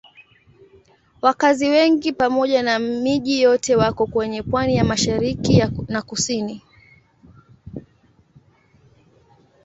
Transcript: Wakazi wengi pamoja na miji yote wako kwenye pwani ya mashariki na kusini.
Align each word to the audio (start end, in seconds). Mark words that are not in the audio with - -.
Wakazi 1.21 1.69
wengi 1.69 2.11
pamoja 2.13 2.63
na 2.63 2.79
miji 2.79 3.41
yote 3.41 3.75
wako 3.75 4.05
kwenye 4.07 4.43
pwani 4.43 4.75
ya 4.75 4.83
mashariki 4.83 5.63
na 5.87 6.01
kusini. 6.01 6.61